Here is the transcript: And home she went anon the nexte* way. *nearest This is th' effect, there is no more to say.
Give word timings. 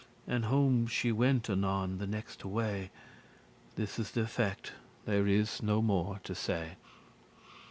And 0.27 0.45
home 0.45 0.87
she 0.87 1.11
went 1.11 1.47
anon 1.47 1.99
the 1.99 2.07
nexte* 2.07 2.43
way. 2.43 2.89
*nearest 3.75 3.75
This 3.75 3.99
is 3.99 4.11
th' 4.13 4.17
effect, 4.17 4.73
there 5.05 5.27
is 5.27 5.61
no 5.61 5.79
more 5.79 6.19
to 6.23 6.33
say. 6.33 6.71